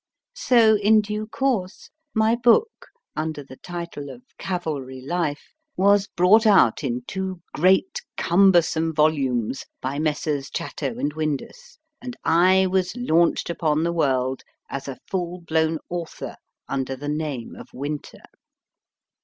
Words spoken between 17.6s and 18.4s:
Winter.